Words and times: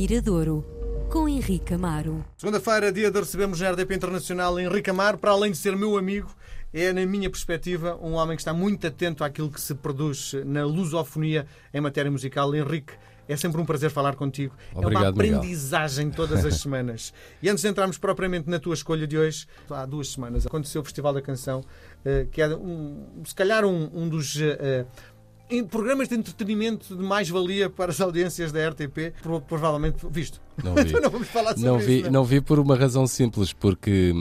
Miradouro, 0.00 0.64
com 1.10 1.28
Henrique 1.28 1.74
Amaro. 1.74 2.24
Segunda-feira, 2.36 2.92
dia 2.92 3.10
de 3.10 3.18
recebemos 3.18 3.60
na 3.60 3.72
RDP 3.72 3.96
Internacional 3.96 4.56
Henrique 4.60 4.90
Amaro, 4.90 5.18
para 5.18 5.32
além 5.32 5.50
de 5.50 5.58
ser 5.58 5.76
meu 5.76 5.98
amigo, 5.98 6.30
é, 6.72 6.92
na 6.92 7.04
minha 7.04 7.28
perspectiva, 7.28 7.98
um 8.00 8.12
homem 8.12 8.36
que 8.36 8.40
está 8.40 8.54
muito 8.54 8.86
atento 8.86 9.24
àquilo 9.24 9.50
que 9.50 9.60
se 9.60 9.74
produz 9.74 10.34
na 10.46 10.64
lusofonia 10.64 11.48
em 11.74 11.80
matéria 11.80 12.12
musical. 12.12 12.54
Henrique, 12.54 12.92
é 13.26 13.36
sempre 13.36 13.60
um 13.60 13.66
prazer 13.66 13.90
falar 13.90 14.14
contigo. 14.14 14.54
Obrigado, 14.72 15.02
é 15.02 15.08
uma 15.08 15.10
aprendizagem 15.10 16.06
Miguel. 16.06 16.28
todas 16.28 16.46
as 16.46 16.54
semanas. 16.62 17.12
e 17.42 17.48
antes 17.48 17.62
de 17.62 17.68
entrarmos 17.68 17.98
propriamente 17.98 18.48
na 18.48 18.60
tua 18.60 18.74
escolha 18.74 19.04
de 19.04 19.18
hoje, 19.18 19.48
há 19.68 19.84
duas 19.84 20.12
semanas 20.12 20.46
aconteceu 20.46 20.80
o 20.80 20.84
Festival 20.84 21.12
da 21.12 21.20
Canção, 21.20 21.64
eh, 22.04 22.24
que 22.30 22.40
é 22.40 22.46
um, 22.54 23.20
se 23.24 23.34
calhar 23.34 23.64
um, 23.64 23.90
um 23.92 24.08
dos 24.08 24.40
eh, 24.40 24.86
em 25.50 25.64
programas 25.64 26.08
de 26.08 26.14
entretenimento 26.14 26.96
de 26.96 27.02
mais-valia 27.02 27.70
para 27.70 27.90
as 27.90 28.00
audiências 28.00 28.52
da 28.52 28.68
RTP, 28.68 29.14
provavelmente 29.46 30.06
visto. 30.10 30.40
Não 30.62 30.74
vi. 30.82 30.92
não 30.92 31.10
vamos 31.10 31.28
falar 31.28 31.50
sobre 31.50 31.64
não 31.64 31.78
vi, 31.78 31.96
isso, 31.96 32.04
não. 32.04 32.12
não 32.12 32.24
vi 32.24 32.40
por 32.40 32.58
uma 32.58 32.76
razão 32.76 33.06
simples, 33.06 33.52
porque 33.52 34.12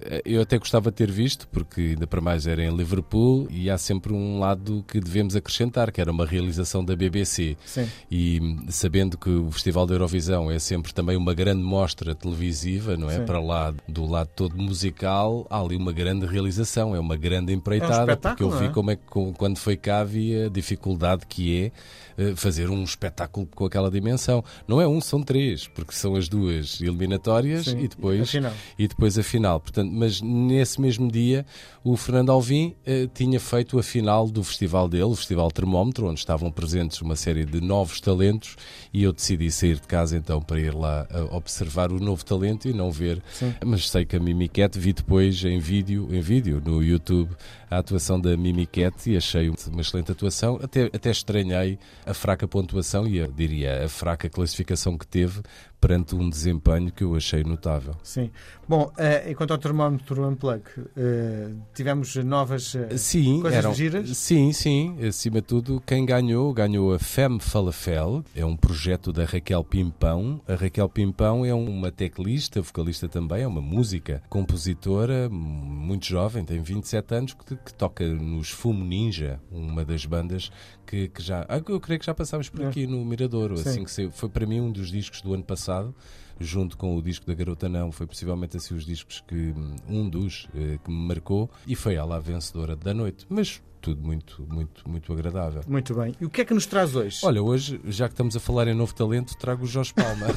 eh, 0.00 0.22
eu 0.24 0.42
até 0.42 0.58
gostava 0.58 0.90
de 0.90 0.96
ter 0.96 1.10
visto, 1.10 1.48
porque 1.48 1.80
ainda 1.80 2.06
para 2.06 2.20
mais 2.20 2.46
era 2.46 2.62
em 2.62 2.74
Liverpool 2.74 3.46
e 3.50 3.70
há 3.70 3.78
sempre 3.78 4.12
um 4.12 4.38
lado 4.38 4.84
que 4.86 5.00
devemos 5.00 5.34
acrescentar, 5.36 5.90
que 5.92 6.00
era 6.00 6.10
uma 6.10 6.26
realização 6.26 6.84
da 6.84 6.94
BBC. 6.94 7.56
Sim. 7.64 7.88
E 8.10 8.40
sabendo 8.68 9.16
que 9.16 9.30
o 9.30 9.50
Festival 9.50 9.86
da 9.86 9.94
Eurovisão 9.94 10.50
é 10.50 10.58
sempre 10.58 10.92
também 10.92 11.16
uma 11.16 11.34
grande 11.34 11.62
mostra 11.62 12.14
televisiva, 12.14 12.96
não 12.96 13.10
é? 13.10 13.16
Sim. 13.18 13.24
Para 13.24 13.40
lá 13.40 13.74
do 13.86 14.06
lado 14.06 14.30
todo 14.34 14.56
musical, 14.56 15.46
há 15.50 15.60
ali 15.60 15.76
uma 15.76 15.92
grande 15.92 16.26
realização, 16.26 16.94
é 16.94 17.00
uma 17.00 17.16
grande 17.16 17.52
empreitada, 17.52 18.12
É 18.12 18.14
um 18.14 18.18
porque 18.18 18.42
eu 18.42 18.50
vi 18.50 18.66
é? 18.66 18.68
como 18.68 18.90
é 18.90 18.96
que 18.96 19.02
quando 19.36 19.58
foi 19.58 19.76
cá 19.76 20.00
havia 20.00 20.46
a 20.46 20.48
dificuldade 20.48 21.26
que 21.26 21.64
é 21.64 21.72
eh, 22.18 22.34
fazer 22.34 22.68
um 22.68 22.82
espetáculo 22.82 23.46
com 23.54 23.64
aquela 23.64 23.90
dimensão. 23.90 24.44
Não 24.66 24.80
é 24.80 24.88
um, 24.88 25.00
são 25.00 25.22
três, 25.22 25.68
porque 25.78 25.94
são 25.94 26.16
as 26.16 26.28
duas 26.28 26.80
eliminatórias 26.80 27.66
Sim, 27.66 27.78
e 27.78 27.86
depois 27.86 28.20
a 28.20 28.26
final. 28.26 28.52
e 28.76 28.88
depois 28.88 29.16
a 29.16 29.22
final. 29.22 29.60
Portanto, 29.60 29.92
mas 29.92 30.20
nesse 30.20 30.80
mesmo 30.80 31.08
dia 31.08 31.46
o 31.84 31.96
Fernando 31.96 32.32
Alvim 32.32 32.74
eh, 32.84 33.08
tinha 33.14 33.38
feito 33.38 33.78
a 33.78 33.82
final 33.82 34.28
do 34.28 34.42
festival 34.42 34.88
dele, 34.88 35.04
o 35.04 35.14
Festival 35.14 35.52
Termómetro, 35.52 36.08
onde 36.08 36.18
estavam 36.18 36.50
presentes 36.50 37.00
uma 37.00 37.14
série 37.14 37.44
de 37.44 37.60
novos 37.60 38.00
talentos 38.00 38.56
e 38.92 39.04
eu 39.04 39.12
decidi 39.12 39.52
sair 39.52 39.76
de 39.76 39.86
casa 39.86 40.16
então 40.16 40.42
para 40.42 40.58
ir 40.58 40.74
lá 40.74 41.06
eh, 41.10 41.28
observar 41.30 41.92
o 41.92 42.00
novo 42.00 42.24
talento 42.24 42.68
e 42.68 42.72
não 42.72 42.90
ver. 42.90 43.22
Sim. 43.32 43.54
Mas 43.64 43.88
sei 43.88 44.04
que 44.04 44.16
a 44.16 44.20
Mimiquete 44.20 44.80
vi 44.80 44.92
depois 44.92 45.44
em 45.44 45.60
vídeo, 45.60 46.08
em 46.10 46.20
vídeo 46.20 46.60
no 46.64 46.82
YouTube 46.82 47.30
a 47.70 47.78
atuação 47.78 48.20
da 48.20 48.36
Mimiquete 48.36 49.10
e 49.10 49.16
achei 49.16 49.48
uma 49.48 49.80
excelente 49.80 50.12
atuação. 50.12 50.58
Até, 50.62 50.84
até 50.84 51.10
estranhei 51.10 51.78
a 52.06 52.14
fraca 52.14 52.46
pontuação 52.46 53.06
e, 53.06 53.20
a, 53.20 53.26
diria, 53.26 53.84
a 53.84 53.88
fraca 53.88 54.28
classificação 54.28 54.96
que 54.96 55.06
teve 55.06 55.42
perante 55.80 56.14
um 56.14 56.28
desempenho 56.28 56.90
que 56.90 57.04
eu 57.04 57.14
achei 57.14 57.44
notável. 57.44 57.94
Sim. 58.02 58.30
Bom, 58.68 58.84
uh, 58.98 59.30
enquanto 59.30 59.52
ao 59.52 59.58
termómetro 59.58 60.26
Unplug, 60.26 60.62
uh, 60.78 61.56
tivemos 61.72 62.16
novas 62.16 62.74
uh, 62.74 62.98
sim, 62.98 63.40
coisas 63.40 63.58
eram, 63.58 63.74
giras? 63.74 64.16
Sim, 64.16 64.52
sim. 64.52 64.96
Acima 65.06 65.40
de 65.40 65.46
tudo, 65.46 65.82
quem 65.86 66.04
ganhou, 66.04 66.52
ganhou 66.52 66.92
a 66.92 66.98
Femme 66.98 67.40
Falafel. 67.40 68.24
É 68.34 68.44
um 68.44 68.56
projeto 68.56 69.12
da 69.12 69.24
Raquel 69.24 69.62
Pimpão. 69.64 70.40
A 70.48 70.54
Raquel 70.54 70.88
Pimpão 70.88 71.44
é 71.44 71.54
uma 71.54 71.92
teclista, 71.92 72.60
vocalista 72.60 73.08
também, 73.08 73.42
é 73.42 73.46
uma 73.46 73.62
música, 73.62 74.22
compositora, 74.28 75.28
muito 75.30 76.06
jovem, 76.06 76.44
tem 76.44 76.60
27 76.60 77.14
anos, 77.14 77.34
que, 77.34 77.56
que 77.64 77.72
toca 77.74 78.06
nos 78.06 78.50
Fumo 78.50 78.84
Ninja, 78.84 79.40
uma 79.50 79.84
das 79.84 80.04
bandas 80.04 80.50
que, 80.86 81.08
que 81.08 81.22
já... 81.22 81.44
Ah, 81.48 81.60
eu 81.66 81.80
creio 81.80 82.00
que 82.00 82.06
já 82.06 82.14
passámos 82.14 82.48
por 82.48 82.64
aqui 82.64 82.86
no 82.86 83.04
Miradouro. 83.04 83.56
Sim. 83.56 83.68
Assim 83.68 83.84
que 83.84 83.90
saiu. 83.90 84.10
Foi 84.10 84.28
para 84.28 84.46
mim 84.46 84.60
um 84.60 84.70
dos 84.70 84.90
discos 84.90 85.20
do 85.20 85.34
ano 85.34 85.44
passado 85.44 85.94
junto 86.40 86.76
com 86.76 86.96
o 86.96 87.02
disco 87.02 87.26
da 87.26 87.34
Garota 87.34 87.68
Não, 87.68 87.90
foi 87.90 88.06
possivelmente 88.06 88.56
assim 88.56 88.74
os 88.74 88.84
discos 88.84 89.22
que 89.26 89.52
um 89.88 90.08
dos 90.08 90.48
eh, 90.54 90.78
que 90.82 90.90
me 90.90 91.08
marcou 91.08 91.50
e 91.66 91.74
foi 91.74 91.94
ela 91.94 92.16
a 92.16 92.20
vencedora 92.20 92.76
da 92.76 92.94
noite. 92.94 93.26
Mas 93.28 93.60
tudo 93.88 94.06
muito, 94.06 94.46
muito, 94.46 94.88
muito 94.88 95.12
agradável. 95.12 95.62
Muito 95.66 95.94
bem. 95.94 96.14
E 96.20 96.24
o 96.26 96.30
que 96.30 96.42
é 96.42 96.44
que 96.44 96.52
nos 96.52 96.66
traz 96.66 96.94
hoje? 96.94 97.20
Olha, 97.22 97.42
hoje, 97.42 97.80
já 97.86 98.06
que 98.06 98.12
estamos 98.12 98.36
a 98.36 98.40
falar 98.40 98.68
em 98.68 98.74
novo 98.74 98.94
talento, 98.94 99.34
trago 99.36 99.64
o 99.64 99.66
Jorge 99.66 99.94
Palma. 99.94 100.26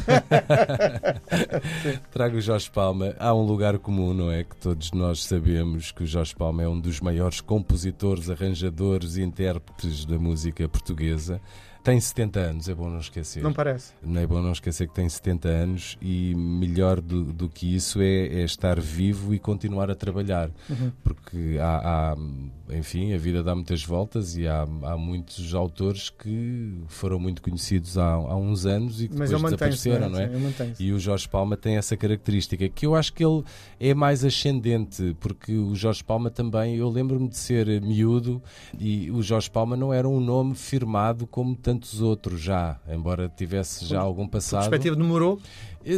trago 2.12 2.38
o 2.38 2.42
Jorge 2.42 2.72
Palma. 2.72 3.14
Há 3.20 3.34
um 3.34 3.46
lugar 3.46 3.78
comum, 3.78 4.14
não 4.14 4.32
é? 4.32 4.46
Que 4.46 4.56
todos 4.56 4.92
nós 4.94 5.26
sabemos 5.26 5.92
que 5.92 6.04
o 6.04 6.08
Jorge 6.08 6.34
Palma 6.34 6.64
é 6.64 6.68
um 6.68 6.80
dos 6.80 7.02
maiores 7.02 7.42
compositores, 7.42 8.30
arranjadores 8.30 9.18
e 9.18 9.22
intérpretes 9.22 10.06
da 10.06 10.18
música 10.18 10.70
portuguesa. 10.70 11.42
Tem 11.84 12.00
70 12.00 12.40
anos, 12.40 12.70
é 12.70 12.76
bom 12.76 12.90
não 12.92 13.00
esquecer. 13.00 13.42
Não 13.42 13.52
parece. 13.52 13.94
Não 14.04 14.22
é 14.22 14.28
bom 14.28 14.40
não 14.40 14.52
esquecer 14.52 14.88
que 14.88 14.94
tem 14.94 15.10
70 15.10 15.50
anos 15.50 15.98
e 16.00 16.36
melhor 16.36 17.02
do, 17.02 17.24
do 17.24 17.50
que 17.50 17.76
isso 17.76 18.00
é, 18.00 18.28
é, 18.28 18.44
estar 18.44 18.80
vivo 18.80 19.34
e 19.34 19.40
continuar 19.40 19.90
a 19.90 19.96
trabalhar. 19.96 20.52
Uhum. 20.70 20.92
Porque 21.04 21.58
há, 21.60 22.14
há, 22.14 22.18
enfim, 22.76 23.14
a 23.16 23.18
vida 23.18 23.41
dá 23.44 23.56
muitas 23.56 23.84
voltas 23.84 24.36
e 24.38 24.48
há, 24.48 24.62
há 24.62 24.98
muitos 24.98 25.54
autores 25.54 26.10
que 26.10 26.82
foram 26.88 27.20
muito 27.20 27.42
conhecidos 27.42 27.98
há, 27.98 28.14
há 28.14 28.36
uns 28.36 28.66
anos 28.66 29.02
e 29.02 29.08
que 29.08 29.18
Mas 29.18 29.30
depois 29.30 29.52
desapareceram, 29.52 30.10
não 30.10 30.20
é? 30.20 30.30
Sim, 30.30 30.74
e 30.80 30.92
o 30.92 31.00
Jorge 31.00 31.28
Palma 31.28 31.58
tem 31.58 31.78
essa 31.78 31.96
característica 31.98 32.68
que 32.70 32.86
eu 32.86 32.96
acho 32.96 33.14
que 33.14 33.24
ele 33.24 33.44
é 33.80 33.94
mais 33.94 34.24
ascendente, 34.24 35.16
porque 35.20 35.56
o 35.56 35.76
Jorge 35.76 36.04
Palma 36.04 36.30
também, 36.30 36.76
eu 36.76 36.90
lembro-me 36.90 37.28
de 37.28 37.38
ser 37.38 37.82
miúdo 37.82 38.42
e 38.80 39.10
o 39.12 39.22
Jorge 39.22 39.50
Palma 39.50 39.76
não 39.76 39.94
era 39.94 40.08
um 40.08 40.20
nome 40.20 40.56
firmado 40.56 41.28
como 41.28 41.56
tantos 41.56 42.02
outros 42.02 42.42
já, 42.42 42.80
embora 42.88 43.30
tivesse 43.30 43.86
já 43.86 44.00
algum 44.00 44.28
passado. 44.28 44.68
A 44.68 44.70
perspectiva 44.70 44.96
demorou? 44.96 45.40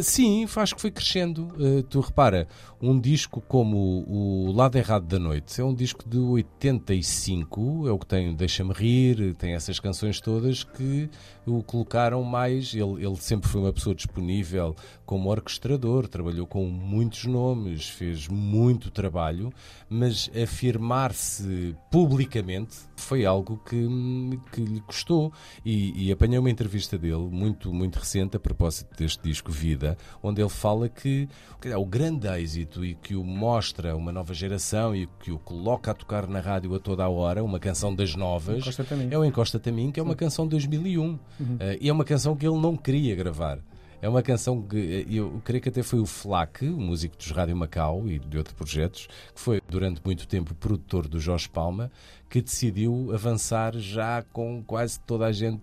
Sim, 0.02 0.46
acho 0.56 0.74
que 0.74 0.80
foi 0.80 0.90
crescendo. 0.90 1.48
Uh, 1.58 1.82
tu 1.82 2.00
repara, 2.00 2.48
um 2.80 2.98
disco 2.98 3.40
como 3.40 4.04
o 4.06 4.52
Lado 4.52 4.76
Errado 4.76 5.06
da 5.06 5.18
Noite 5.18 5.60
é 5.60 5.64
um 5.64 5.74
disco 5.74 6.08
de 6.08 6.18
85, 6.18 7.88
é 7.88 7.90
o 7.90 7.98
que 7.98 8.06
tem 8.06 8.34
Deixa-me 8.34 8.72
Rir, 8.72 9.34
tem 9.34 9.54
essas 9.54 9.80
canções 9.80 10.20
todas 10.20 10.64
que 10.64 11.08
o 11.46 11.62
colocaram 11.62 12.22
mais. 12.22 12.74
Ele, 12.74 13.04
ele 13.04 13.16
sempre 13.16 13.48
foi 13.48 13.60
uma 13.60 13.72
pessoa 13.72 13.94
disponível 13.94 14.74
como 15.06 15.30
orquestrador, 15.30 16.08
trabalhou 16.08 16.46
com 16.46 16.64
muitos 16.66 17.24
nomes, 17.24 17.88
fez 17.88 18.28
muito 18.28 18.90
trabalho, 18.90 19.52
mas 19.88 20.30
afirmar-se 20.34 21.76
publicamente 21.90 22.76
foi 22.96 23.24
algo 23.24 23.58
que, 23.68 23.86
que 24.52 24.60
lhe 24.60 24.80
custou. 24.80 25.32
E, 25.64 26.06
e 26.06 26.12
apanhei 26.12 26.38
uma 26.38 26.50
entrevista 26.50 26.98
dele, 26.98 27.28
muito, 27.30 27.72
muito 27.72 27.98
recente, 27.98 28.36
a 28.36 28.40
propósito 28.40 28.94
deste 28.96 29.22
disco 29.22 29.50
Vida, 29.74 29.98
onde 30.22 30.40
ele 30.40 30.48
fala 30.48 30.88
que 30.88 31.28
o 31.76 31.84
grande 31.84 32.28
êxito 32.28 32.84
e 32.84 32.94
que 32.94 33.16
o 33.16 33.24
mostra 33.24 33.96
uma 33.96 34.12
nova 34.12 34.32
geração 34.32 34.94
e 34.94 35.08
que 35.20 35.32
o 35.32 35.38
coloca 35.38 35.90
a 35.90 35.94
tocar 35.94 36.28
na 36.28 36.38
rádio 36.38 36.74
a 36.74 36.78
toda 36.78 37.02
a 37.02 37.08
hora, 37.08 37.42
uma 37.42 37.58
canção 37.58 37.94
das 37.94 38.14
novas, 38.14 38.56
é 39.10 39.18
o 39.18 39.24
Encosta-te 39.24 39.68
a 39.68 39.72
mim, 39.72 39.90
que 39.90 39.98
é 39.98 40.02
uma 40.02 40.14
canção 40.14 40.44
de 40.44 40.50
2001. 40.50 41.02
Uhum. 41.02 41.18
Uh, 41.40 41.58
e 41.80 41.88
é 41.88 41.92
uma 41.92 42.04
canção 42.04 42.36
que 42.36 42.46
ele 42.46 42.58
não 42.58 42.76
queria 42.76 43.16
gravar. 43.16 43.58
É 44.04 44.08
uma 44.08 44.22
canção 44.22 44.60
que 44.60 45.06
eu 45.08 45.40
creio 45.42 45.62
que 45.62 45.70
até 45.70 45.82
foi 45.82 45.98
o 45.98 46.04
Flac, 46.04 46.62
o 46.68 46.78
músico 46.78 47.16
dos 47.16 47.30
Rádio 47.30 47.56
Macau 47.56 48.06
e 48.06 48.18
de 48.18 48.36
outros 48.36 48.54
projetos, 48.54 49.08
que 49.34 49.40
foi 49.40 49.62
durante 49.66 49.98
muito 50.04 50.28
tempo 50.28 50.54
produtor 50.54 51.08
do 51.08 51.18
Jorge 51.18 51.48
Palma, 51.48 51.90
que 52.28 52.42
decidiu 52.42 53.12
avançar 53.14 53.78
já 53.78 54.22
com 54.30 54.62
quase 54.66 55.00
toda 55.00 55.24
a 55.24 55.32
gente 55.32 55.62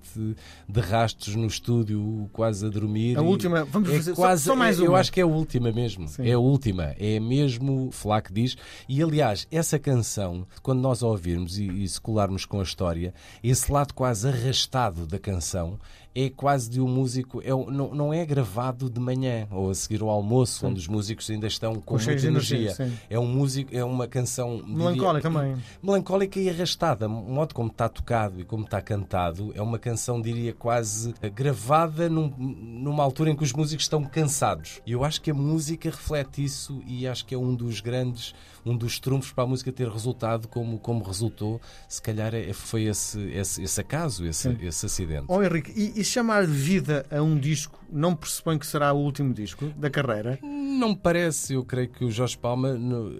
de 0.67 0.79
rastos 0.79 1.35
no 1.35 1.45
estúdio, 1.45 2.27
quase 2.33 2.65
a 2.65 2.69
dormir. 2.69 3.15
A 3.15 3.21
última, 3.21 3.63
vamos 3.63 3.89
é 3.89 3.97
fazer 3.97 4.15
quase, 4.15 4.43
só, 4.45 4.53
só 4.53 4.55
mais 4.55 4.79
é, 4.79 4.81
uma. 4.81 4.87
Eu 4.87 4.95
acho 4.95 5.11
que 5.11 5.19
é 5.19 5.23
a 5.23 5.27
última 5.27 5.71
mesmo. 5.71 6.07
Sim. 6.07 6.27
É 6.27 6.31
a 6.31 6.39
última. 6.39 6.95
É 6.97 7.19
mesmo 7.19 7.89
o 7.89 7.91
Flac 7.91 8.33
diz. 8.33 8.57
E 8.89 9.03
aliás, 9.03 9.47
essa 9.51 9.77
canção, 9.77 10.47
quando 10.63 10.79
nós 10.79 11.03
a 11.03 11.07
ouvirmos 11.07 11.59
e, 11.59 11.67
e 11.67 11.87
se 11.87 12.01
colarmos 12.01 12.45
com 12.45 12.59
a 12.59 12.63
história, 12.63 13.13
esse 13.43 13.71
lado 13.71 13.93
quase 13.93 14.27
arrastado 14.27 15.05
da 15.05 15.19
canção 15.19 15.77
é 16.13 16.29
quase 16.29 16.69
de 16.69 16.81
um 16.81 16.87
músico, 16.87 17.41
é, 17.41 17.49
não, 17.49 17.93
não 17.93 18.13
é 18.13 18.25
gravado 18.25 18.89
de 18.89 18.99
manhã 18.99 19.47
ou 19.49 19.69
a 19.69 19.73
seguir 19.73 20.01
ao 20.01 20.09
almoço, 20.09 20.59
sim. 20.59 20.65
onde 20.67 20.79
os 20.79 20.87
músicos 20.87 21.29
ainda 21.29 21.47
estão 21.47 21.75
com, 21.75 21.81
com 21.81 21.93
muita 21.95 22.27
energia. 22.27 22.57
energia 22.57 22.91
é 23.09 23.17
um 23.17 23.25
músico, 23.25 23.75
é 23.75 23.83
uma 23.83 24.07
canção 24.07 24.61
melancólica 24.65 25.29
diria, 25.29 25.41
também. 25.41 25.63
Melancólica 25.81 26.39
e 26.39 26.49
arrastada. 26.49 27.07
O 27.07 27.33
modo 27.33 27.53
como 27.53 27.69
está 27.69 27.87
tocado 27.87 28.41
e 28.41 28.43
como 28.43 28.65
está 28.65 28.81
cantado 28.81 29.51
é 29.55 29.61
uma 29.61 29.79
canção, 29.79 30.21
diria, 30.21 30.53
quase 30.53 31.13
gravada 31.33 32.09
num, 32.09 32.27
numa 32.37 33.03
altura 33.03 33.29
em 33.29 33.35
que 33.35 33.43
os 33.43 33.53
músicos 33.53 33.85
estão 33.85 34.03
cansados. 34.03 34.81
E 34.85 34.91
eu 34.91 35.03
acho 35.03 35.21
que 35.21 35.31
a 35.31 35.33
música 35.33 35.89
reflete 35.89 36.43
isso 36.43 36.81
e 36.85 37.07
acho 37.07 37.25
que 37.25 37.33
é 37.33 37.37
um 37.37 37.55
dos 37.55 37.79
grandes, 37.79 38.35
um 38.65 38.75
dos 38.75 38.99
trunfos 38.99 39.31
para 39.31 39.45
a 39.45 39.47
música 39.47 39.71
ter 39.71 39.87
resultado 39.87 40.47
como, 40.47 40.77
como 40.77 41.03
resultou. 41.03 41.61
Se 41.87 42.01
calhar 42.01 42.33
foi 42.53 42.83
esse, 42.83 43.19
esse, 43.31 43.63
esse 43.63 43.81
acaso, 43.81 44.25
esse, 44.25 44.57
esse 44.61 44.85
acidente. 44.85 45.25
Oh, 45.27 45.41
Henrique, 45.41 45.71
e, 45.71 46.00
e 46.01 46.03
chamar 46.03 46.47
vida 46.47 47.05
a 47.11 47.21
um 47.21 47.37
disco 47.37 47.79
não 47.91 48.15
pressupõe 48.15 48.57
que 48.57 48.65
será 48.65 48.91
o 48.91 48.97
último 48.97 49.31
disco 49.35 49.67
da 49.77 49.87
carreira? 49.87 50.39
Não 50.41 50.89
me 50.89 50.95
parece. 50.95 51.53
Eu 51.53 51.63
creio 51.63 51.89
que 51.89 52.03
o 52.03 52.09
Jorge 52.09 52.35
Palma, 52.35 52.75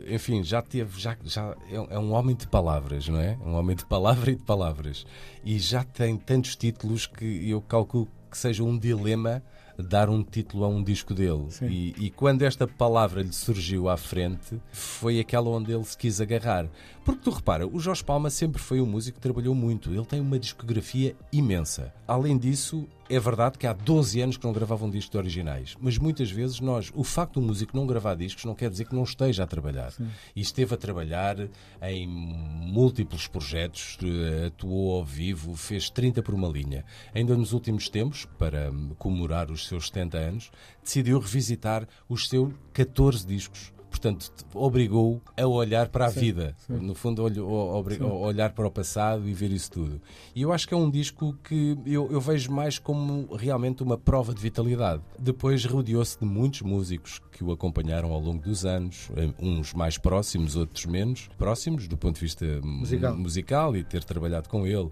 enfim, 0.08 0.44
já 0.44 0.64
teve, 0.64 1.00
já, 1.00 1.16
já 1.24 1.56
é 1.70 2.00
um 2.00 2.12
homem 2.12 2.36
de 2.36 2.48
palavras, 2.48 3.08
não 3.08 3.20
é? 3.20 3.38
Um 3.46 3.54
homem 3.54 3.76
de 3.76 3.86
palavra 3.86 4.32
e 4.32 4.36
de 4.36 4.42
palavras. 4.42 5.06
E 5.46 5.60
já 5.60 5.84
tem 5.84 6.18
tantos 6.18 6.56
títulos 6.56 7.06
que 7.06 7.48
eu 7.48 7.62
calculo 7.62 8.08
que 8.32 8.38
seja 8.38 8.64
um 8.64 8.76
dilema 8.76 9.44
dar 9.82 10.10
um 10.10 10.24
título 10.24 10.64
a 10.64 10.68
um 10.68 10.84
disco 10.84 11.14
dele. 11.14 11.48
E, 11.62 11.94
e, 11.98 12.10
quando 12.10 12.44
esta 12.44 12.68
palavra 12.68 13.22
lhe 13.22 13.34
surgiu 13.34 13.90
à 13.90 13.98
frente, 13.98 14.60
foi 14.72 15.20
aquela 15.20 15.50
onde 15.50 15.72
ele 15.72 15.84
se 15.84 15.98
quis 15.98 16.22
agarrar. 16.22 16.68
Porque 17.04 17.22
tu 17.24 17.32
repara, 17.32 17.68
o 17.68 17.80
Jorge 17.80 18.04
Palma 18.04 18.30
sempre 18.30 18.62
foi 18.62 18.80
um 18.80 18.86
músico 18.86 19.16
que 19.16 19.22
trabalhou 19.22 19.56
muito. 19.56 19.92
Ele 19.92 20.06
tem 20.06 20.20
uma 20.20 20.38
discografia 20.40 21.16
imensa. 21.32 21.94
Além 22.08 22.38
disso, 22.38 22.88
é 23.12 23.20
verdade 23.20 23.58
que 23.58 23.68
há 23.68 23.74
12 23.74 24.22
anos 24.22 24.38
que 24.38 24.46
não 24.46 24.54
gravavam 24.54 24.90
discos 24.90 25.12
de 25.12 25.18
originais, 25.18 25.76
mas 25.82 25.98
muitas 25.98 26.32
vezes 26.32 26.62
nós, 26.62 26.92
o 26.96 27.04
facto 27.04 27.40
do 27.40 27.46
músico 27.46 27.76
não 27.76 27.86
gravar 27.86 28.16
discos 28.16 28.46
não 28.46 28.56
quer 28.56 28.70
dizer 28.70 28.86
que 28.86 28.96
não 28.96 29.04
esteja 29.04 29.44
a 29.44 29.48
trabalhar. 29.48 29.92
Sim. 29.92 30.08
E 30.34 30.40
esteve 30.40 30.74
a 30.74 30.78
trabalhar 30.78 31.36
em 31.82 32.08
múltiplos 32.08 33.28
projetos, 33.28 33.98
eh, 34.02 34.48
atuou 34.48 34.96
ao 34.96 35.04
vivo, 35.04 35.56
fez 35.56 35.90
30 35.90 36.24
por 36.24 36.34
uma 36.34 36.48
linha. 36.48 36.86
Ainda 37.14 37.36
nos 37.36 37.52
últimos 37.52 37.90
tempos, 37.90 38.26
para 38.40 38.72
comemorar 38.98 39.52
os 39.52 39.68
seus 39.68 39.88
70 39.88 40.18
anos, 40.18 40.52
decidiu 40.82 41.20
revisitar 41.20 41.86
os 42.08 42.30
seus 42.30 42.54
14 42.74 43.28
discos 43.28 43.74
portanto, 43.92 44.32
obrigou 44.54 45.22
a 45.38 45.46
olhar 45.46 45.90
para 45.90 46.06
a 46.06 46.12
sim, 46.12 46.20
vida. 46.22 46.56
Sim. 46.66 46.78
No 46.78 46.96
fundo, 46.96 47.22
a 47.22 48.08
olhar 48.08 48.52
para 48.54 48.66
o 48.66 48.72
passado 48.72 49.28
e 49.28 49.34
ver 49.34 49.52
isso 49.52 49.72
tudo. 49.72 50.02
E 50.34 50.42
eu 50.42 50.54
acho 50.54 50.68
que 50.68 50.74
é 50.74 50.78
um 50.78 50.90
disco 50.90 51.38
que 51.44 51.78
eu, 51.86 52.10
eu 52.10 52.22
vejo 52.22 52.52
mais 52.52 52.80
como 52.80 53.36
realmente 53.36 53.84
uma 53.84 53.98
prova 53.98 54.34
de 54.34 54.42
vitalidade. 54.42 55.04
Depois 55.20 55.64
rodeou-se 55.66 56.18
de 56.18 56.26
muitos 56.26 56.62
músicos 56.62 57.22
que 57.32 57.44
o 57.44 57.52
acompanharam 57.52 58.12
ao 58.12 58.20
longo 58.20 58.42
dos 58.42 58.66
anos, 58.66 59.10
eh, 59.16 59.30
uns 59.40 59.74
mais 59.74 59.98
próximos, 59.98 60.56
outros 60.56 60.86
menos 60.86 61.28
próximos, 61.38 61.88
do 61.88 61.98
ponto 61.98 62.16
de 62.16 62.22
vista 62.22 62.46
musical, 62.64 63.18
musical 63.18 63.76
e 63.76 63.84
ter 63.84 64.04
trabalhado 64.04 64.48
com 64.48 64.66
ele. 64.66 64.90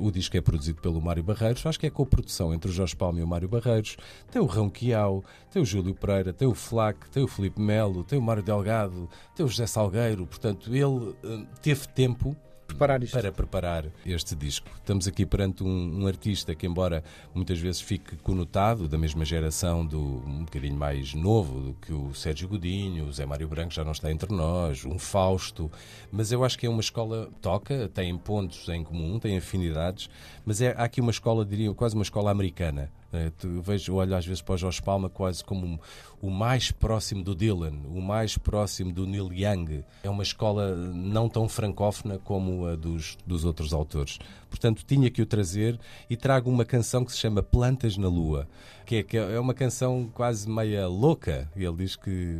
O 0.00 0.10
disco 0.10 0.36
é 0.36 0.40
produzido 0.40 0.80
pelo 0.80 1.00
Mário 1.00 1.22
Barreiros, 1.22 1.64
acho 1.66 1.78
que 1.78 1.86
é 1.86 1.90
co-produção 1.90 2.52
entre 2.54 2.70
o 2.70 2.72
Jorge 2.72 2.96
Palma 2.96 3.20
e 3.20 3.22
o 3.22 3.26
Mário 3.26 3.48
Barreiros. 3.48 3.96
Tem 4.30 4.40
o 4.40 4.46
Rão 4.46 4.68
Quiau, 4.70 5.24
tem 5.50 5.62
o 5.62 5.64
Júlio 5.64 5.94
Pereira, 5.94 6.32
tem 6.32 6.48
o 6.48 6.54
Flac, 6.54 7.08
tem 7.10 7.22
o 7.22 7.28
Felipe 7.28 7.60
Melo, 7.60 8.04
tem 8.04 8.18
o 8.18 8.22
Mário 8.22 8.37
Delgado, 8.42 9.08
tem 9.34 9.44
o 9.44 9.48
José 9.48 9.66
Salgueiro. 9.66 10.26
Portanto, 10.26 10.74
ele 10.74 10.84
uh, 10.84 11.46
teve 11.62 11.86
tempo 11.88 12.36
preparar 12.68 13.02
isto. 13.02 13.12
para 13.12 13.32
preparar 13.32 13.86
este 14.04 14.36
disco. 14.36 14.68
Estamos 14.76 15.08
aqui 15.08 15.24
perante 15.24 15.64
um, 15.64 16.02
um, 16.02 16.06
artista 16.06 16.54
que, 16.54 16.66
embora 16.66 17.02
muitas 17.34 17.58
vezes 17.58 17.80
fique 17.80 18.16
conotado 18.18 18.86
da 18.86 18.98
mesma 18.98 19.24
geração, 19.24 19.84
do 19.84 19.98
um 19.98 20.44
bocadinho 20.44 20.76
mais 20.76 21.14
novo 21.14 21.60
do 21.60 21.74
que 21.74 21.92
o 21.92 22.14
Sérgio 22.14 22.48
Godinho, 22.48 23.06
o 23.06 23.12
Zé 23.12 23.24
Mário 23.24 23.48
Branco 23.48 23.72
já 23.72 23.82
não 23.82 23.92
está 23.92 24.12
entre 24.12 24.32
nós, 24.34 24.84
um 24.84 24.98
Fausto, 24.98 25.70
mas 26.12 26.30
eu 26.30 26.44
acho 26.44 26.58
que 26.58 26.66
é 26.66 26.68
uma 26.68 26.80
escola 26.80 27.30
toca, 27.40 27.88
tem 27.88 28.16
pontos 28.16 28.68
em 28.68 28.84
comum, 28.84 29.18
tem 29.18 29.38
afinidades, 29.38 30.10
mas 30.44 30.60
é, 30.60 30.74
há 30.76 30.84
aqui 30.84 31.00
uma 31.00 31.10
escola, 31.10 31.44
diria, 31.44 31.72
quase 31.72 31.94
uma 31.94 32.04
escola 32.04 32.30
americana. 32.30 32.92
É, 33.12 33.30
tu 33.30 33.62
vejo, 33.62 33.94
olho 33.94 34.14
às 34.14 34.26
vezes 34.26 34.42
para 34.42 34.54
o 34.54 34.58
Jorge 34.58 34.82
Palma 34.82 35.08
quase 35.08 35.42
como 35.42 35.80
o 36.20 36.30
mais 36.30 36.70
próximo 36.70 37.22
do 37.22 37.34
Dylan, 37.34 37.72
o 37.86 38.02
mais 38.02 38.36
próximo 38.36 38.92
do 38.92 39.06
Neil 39.06 39.32
Young. 39.32 39.82
É 40.02 40.10
uma 40.10 40.22
escola 40.22 40.76
não 40.76 41.28
tão 41.28 41.48
francófona 41.48 42.18
como 42.18 42.66
a 42.66 42.76
dos, 42.76 43.16
dos 43.26 43.44
outros 43.44 43.72
autores. 43.72 44.18
Portanto, 44.48 44.84
tinha 44.86 45.10
que 45.10 45.22
o 45.22 45.26
trazer 45.26 45.78
e 46.08 46.16
trago 46.16 46.50
uma 46.50 46.64
canção 46.64 47.04
que 47.04 47.12
se 47.12 47.18
chama 47.18 47.42
Plantas 47.42 47.96
na 47.96 48.08
Lua, 48.08 48.48
que 48.84 48.96
é, 48.96 49.02
que 49.02 49.16
é 49.16 49.38
uma 49.38 49.54
canção 49.54 50.10
quase 50.12 50.48
meia 50.48 50.86
louca. 50.86 51.50
Ele 51.54 51.76
diz 51.76 51.96
que, 51.96 52.36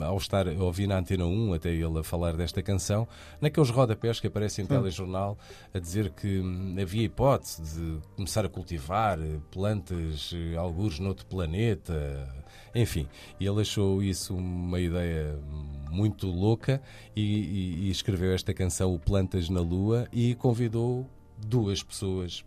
ao 0.00 0.16
estar 0.16 0.48
a 0.48 0.64
ouvir 0.64 0.86
na 0.86 0.98
Antena 0.98 1.24
1, 1.24 1.54
até 1.54 1.70
ele 1.70 1.98
a 1.98 2.02
falar 2.02 2.36
desta 2.36 2.62
canção, 2.62 3.06
naqueles 3.40 3.70
rodapés 3.70 4.18
que 4.18 4.26
aparecem 4.26 4.64
em 4.64 4.68
telejornal, 4.68 5.38
a 5.72 5.78
dizer 5.78 6.10
que 6.10 6.40
hum, 6.40 6.76
havia 6.80 7.04
hipótese 7.04 7.62
de 7.62 7.98
começar 8.16 8.44
a 8.44 8.48
cultivar 8.48 9.18
plantas, 9.50 10.32
eh, 10.34 10.56
alguns 10.56 10.98
noutro 10.98 11.26
planeta, 11.26 12.28
enfim, 12.74 13.06
ele 13.40 13.60
achou 13.60 14.02
isso 14.02 14.34
uma 14.34 14.80
ideia 14.80 15.38
muito 15.90 16.26
louca 16.26 16.80
e, 17.14 17.22
e, 17.22 17.86
e 17.86 17.90
escreveu 17.90 18.32
esta 18.32 18.54
canção, 18.54 18.94
O 18.94 18.98
Plantas 18.98 19.48
na 19.48 19.60
Lua, 19.60 20.08
e 20.10 20.34
convidou 20.34 21.06
duas 21.46 21.82
pessoas 21.82 22.44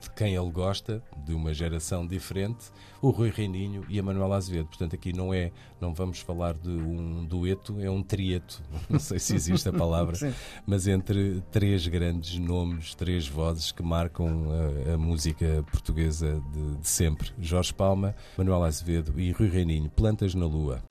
de 0.00 0.10
quem 0.10 0.34
ele 0.34 0.50
gosta, 0.50 1.02
de 1.24 1.34
uma 1.34 1.52
geração 1.52 2.06
diferente, 2.06 2.66
o 3.00 3.10
Rui 3.10 3.30
Reininho 3.30 3.84
e 3.88 3.98
a 3.98 4.02
Manuela 4.02 4.36
Azevedo. 4.36 4.66
Portanto, 4.66 4.94
aqui 4.94 5.12
não 5.12 5.32
é, 5.32 5.50
não 5.80 5.94
vamos 5.94 6.20
falar 6.20 6.54
de 6.54 6.70
um 6.70 7.24
dueto, 7.24 7.80
é 7.80 7.90
um 7.90 8.02
trieto, 8.02 8.62
não 8.88 8.98
sei 8.98 9.18
se 9.18 9.34
existe 9.34 9.68
a 9.68 9.72
palavra, 9.72 10.16
mas 10.66 10.86
entre 10.86 11.42
três 11.50 11.86
grandes 11.86 12.38
nomes, 12.38 12.94
três 12.94 13.26
vozes 13.26 13.72
que 13.72 13.82
marcam 13.82 14.46
a, 14.88 14.94
a 14.94 14.98
música 14.98 15.64
portuguesa 15.70 16.42
de, 16.52 16.76
de 16.76 16.88
sempre: 16.88 17.30
Jorge 17.38 17.72
Palma, 17.72 18.14
Manuela 18.36 18.66
Azevedo 18.66 19.18
e 19.18 19.32
Rui 19.32 19.48
Reininho. 19.48 19.90
Plantas 19.90 20.34
na 20.34 20.46
Lua. 20.46 20.82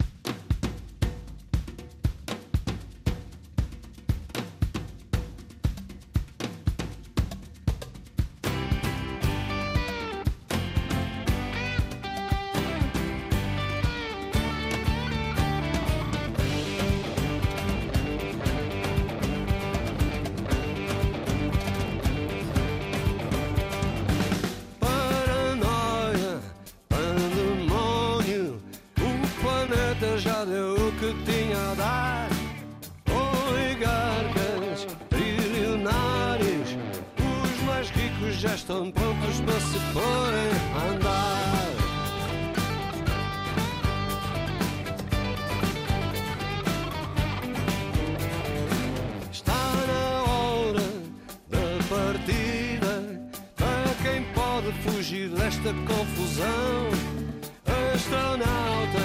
Estão 38.65 38.89
prontos 38.91 39.41
para 39.41 39.59
se 39.59 39.79
porem 39.93 40.51
a 40.73 40.79
andar. 40.89 41.65
Está 49.31 49.53
na 49.87 50.23
hora 50.23 50.87
da 51.49 51.65
partida 51.87 52.93
para 53.55 53.93
quem 54.01 54.23
pode 54.33 54.71
fugir 54.81 55.29
desta 55.29 55.71
confusão. 55.85 56.89
Astronautas, 57.93 59.04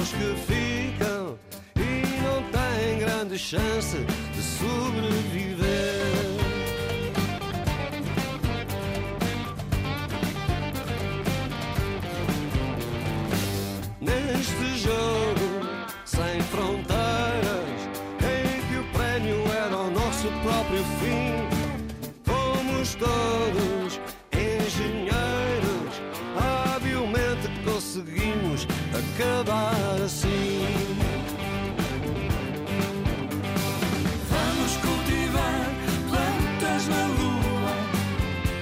para 0.00 0.02
os 0.02 0.12
que 0.12 0.34
ficam 0.46 1.38
e 1.76 2.22
não 2.22 2.42
têm 2.50 2.98
grande 3.00 3.38
chance 3.38 3.98
de 3.98 4.42
sobreviver. 4.42 5.60
Neste 14.00 14.78
jogo 14.78 15.66
sem 16.06 16.40
fronteiras, 16.50 17.80
em 18.22 18.68
que 18.68 18.78
o 18.78 18.84
prémio 18.92 19.52
era 19.52 19.76
o 19.76 19.90
nosso 19.90 20.28
próprio 20.42 20.82
fim 21.00 21.39
acabar 29.00 30.02
assim. 30.04 30.66
Vamos 34.28 34.76
cultivar 34.76 35.66
plantas 36.08 36.88
na 36.88 37.06
lua. 37.18 37.74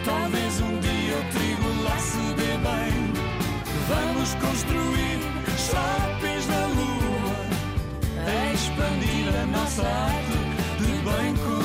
Talvez 0.04 0.61
um 0.61 0.78
dia 0.80 1.16
o 1.18 1.25
trigo 1.33 1.83
lá 1.83 1.99
se 1.99 2.25
dê 2.38 2.52
bem. 2.66 2.95
Vamos 3.88 4.35
construir 4.35 5.18
shoppings 5.66 6.47
na 6.47 6.66
lua. 6.78 7.38
Expandir 8.54 9.35
a 9.42 9.47
nossa 9.47 9.83
arte 9.83 10.38
de 10.78 10.92
bem 11.07 11.35
com 11.37 11.57